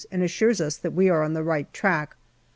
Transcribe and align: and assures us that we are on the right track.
and 0.09 0.23
assures 0.23 0.59
us 0.59 0.77
that 0.77 0.93
we 0.93 1.09
are 1.11 1.21
on 1.21 1.33
the 1.33 1.43
right 1.43 1.71
track. 1.71 2.15